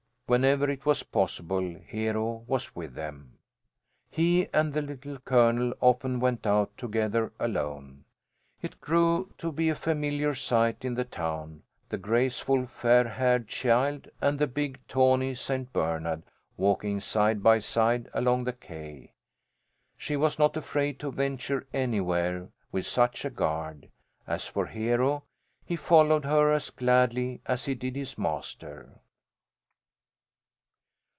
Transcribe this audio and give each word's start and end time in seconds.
Whenever 0.27 0.69
it 0.69 0.85
was 0.85 1.03
possible, 1.03 1.75
Hero 1.87 2.45
was 2.47 2.73
with 2.73 2.93
them. 2.93 3.37
He 4.09 4.47
and 4.53 4.71
the 4.71 4.81
Little 4.81 5.19
Colonel 5.19 5.73
often 5.81 6.21
went 6.21 6.47
out 6.47 6.71
together 6.77 7.33
alone. 7.37 8.05
It 8.61 8.79
grew 8.79 9.33
to 9.39 9.51
be 9.51 9.67
a 9.67 9.75
familiar 9.75 10.33
sight 10.33 10.85
in 10.85 10.93
the 10.93 11.03
town, 11.03 11.63
the 11.89 11.97
graceful 11.97 12.65
fair 12.65 13.09
haired 13.09 13.49
child 13.49 14.07
and 14.21 14.39
the 14.39 14.47
big 14.47 14.79
tawny 14.87 15.35
St. 15.35 15.73
Bernard, 15.73 16.23
walking 16.55 17.01
side 17.01 17.43
by 17.43 17.59
side 17.59 18.07
along 18.13 18.45
the 18.45 18.53
quay. 18.53 19.11
She 19.97 20.15
was 20.15 20.39
not 20.39 20.55
afraid 20.55 20.97
to 20.99 21.11
venture 21.11 21.67
anywhere 21.73 22.47
with 22.71 22.85
such 22.85 23.25
a 23.25 23.29
guard. 23.29 23.89
As 24.25 24.47
for 24.47 24.67
Hero, 24.67 25.25
he 25.65 25.75
followed 25.75 26.23
her 26.23 26.53
as 26.53 26.69
gladly 26.69 27.41
as 27.45 27.65
he 27.65 27.75
did 27.75 27.97
his 27.97 28.17
master. 28.17 29.01